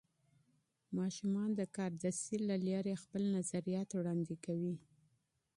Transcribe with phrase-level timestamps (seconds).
[0.97, 4.75] ماشومان د کاردستي له لارې خپل نظریات وړاندې کوي.